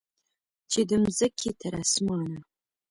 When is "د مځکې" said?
0.89-1.49